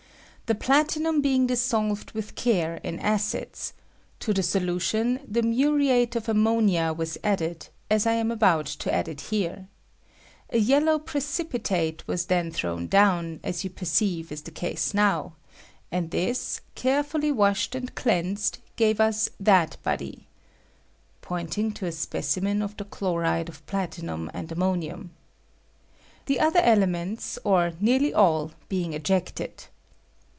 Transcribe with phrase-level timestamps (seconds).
[0.47, 3.71] The platinum being dissolved with care in acids,
[4.19, 6.93] to the solution the muriate of ammonia
[7.23, 9.69] added, as I am about to add it here.
[10.49, 13.63] A yellow precipitate was then thrown down, as I 190 SPONGY pitiTiinjM:.
[13.63, 13.69] you
[14.25, 15.33] perceive is the case now;
[15.89, 20.27] and this, care fully washed and cleansed, gave us that body
[21.21, 25.11] [pointing to a specimen of the chloride of pla tinum and ammonium],
[26.25, 29.63] the other elements, or nearly all, being ejected.